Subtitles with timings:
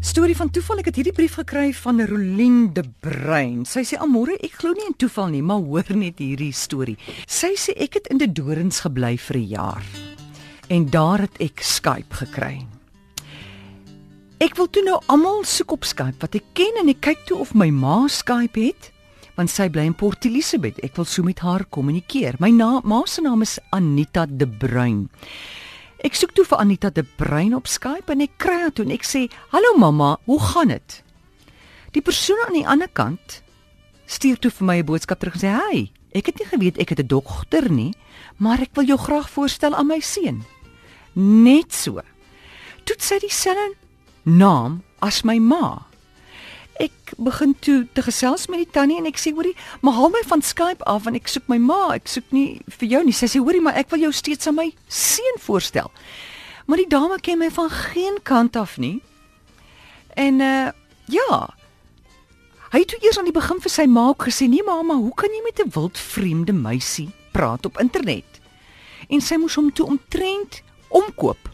[0.00, 0.78] Storie van toeval.
[0.80, 3.66] Ek het hierdie brief gekry van Rolien de Bruin.
[3.68, 7.52] Sy sê: "Amore, ek glo nie in toeval nie, maar hoor net hierdie storie." Sy
[7.54, 9.84] sê ek het in die Dorings gebly vir 'n jaar.
[10.68, 12.66] En daar het ek Skype gekry.
[14.40, 17.38] Ek wil toe nou almal soek op Skype wat ek ken en ek kyk toe
[17.38, 18.90] of my ma Skype het,
[19.36, 20.82] want sy bly in Port Elizabeth.
[20.82, 22.36] Ek wil so met haar kommunikeer.
[22.38, 25.10] My na, ma se naam is Anita de Bruin.
[26.00, 28.94] Ek soek toe vir Anita de Bruin op Skype en ek kry haar toe en
[28.94, 31.02] ek sê: "Hallo mamma, hoe gaan dit?"
[31.92, 33.42] Die persoon aan die ander kant
[34.06, 36.88] stuur toe vir my 'n boodskap terug en sê: "Hey, ek het nie geweet ek
[36.88, 37.94] het 'n dogter nie,
[38.38, 40.44] maar ek wil jou graag voorstel aan my seun."
[41.14, 42.00] Net so.
[42.84, 43.76] Toe sê dieselfde
[44.24, 45.89] naam as my ma
[46.80, 50.22] ek begin toe te gesels met die tannie en ek sê hoorie, maar haal my
[50.30, 53.14] van Skype af want ek soek my ma, ek soek nie vir jou nie.
[53.16, 55.90] Sy sê hoorie, maar ek wil jou steeds aan my seun voorstel.
[56.70, 59.00] Maar die dame ken my van geen kant af nie.
[60.16, 60.70] En uh
[61.10, 61.38] ja.
[62.70, 65.28] Hy het eers aan die begin vir sy ma ook gesê, "Nee mamma, hoe kan
[65.28, 68.40] jy met 'n wildvreemde meisie praat op internet?"
[69.08, 71.50] En sy moes hom toe omtrent omkoop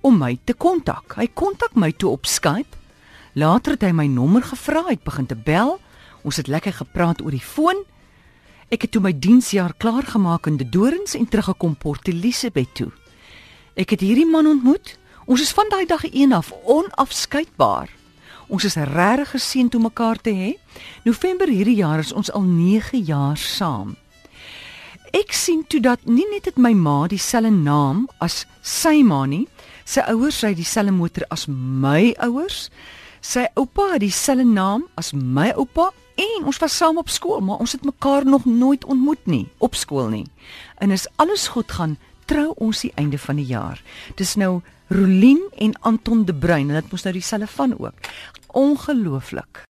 [0.00, 1.14] om my te kontak.
[1.16, 2.76] Hy kontak my toe op Skype
[3.34, 5.80] Later het hy my nommer gevra, het begin te bel.
[6.22, 7.80] Ons het lekker gepraat oor die foon.
[8.70, 12.92] Ek het toe my diensjaar klaar gemaak in die Dorings en teruggekom Port Elizabeth toe.
[13.74, 14.94] Ek het hierdie man ontmoet.
[15.26, 17.90] Ons is van daai dag een af onafskeidbaar.
[18.46, 20.54] Ons is regtig geseënd om mekaar te hê.
[21.02, 23.96] November hierdie jaar is ons al 9 jaar saam.
[25.10, 29.46] Ek sien toe dat nie net het my ma dieselfde naam as sy ma nie,
[29.84, 32.68] sy ouers ry dieselfde motor as my ouers.
[33.24, 35.88] Sy oupa het dieselfde naam as my oupa
[36.20, 39.78] en ons was saam op skool, maar ons het mekaar nog nooit ontmoet nie op
[39.80, 40.26] skool nie.
[40.76, 41.96] En as alles goed gaan,
[42.28, 43.80] trou ons die einde van die jaar.
[44.20, 44.60] Dis nou
[44.92, 48.12] Rolien en Anton de Bruin en dit mos nou dieselfde van ook.
[48.52, 49.62] Ongelooflik.